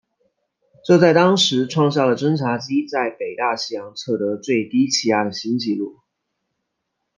[0.83, 5.99] 这在当时创下了侦察机在北大西洋测得最低气压的新纪录。